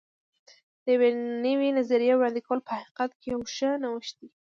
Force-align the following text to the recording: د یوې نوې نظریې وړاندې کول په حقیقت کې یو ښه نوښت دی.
د 0.83 0.85
یوې 0.95 1.09
نوې 1.45 1.69
نظریې 1.79 2.13
وړاندې 2.15 2.41
کول 2.47 2.59
په 2.67 2.71
حقیقت 2.79 3.11
کې 3.19 3.25
یو 3.33 3.39
ښه 3.55 3.69
نوښت 3.83 4.13
دی. 4.19 4.29